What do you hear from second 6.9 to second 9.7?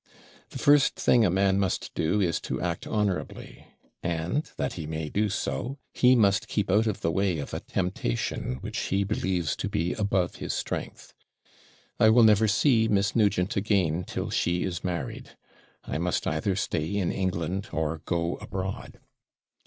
the way of a temptation which he believes to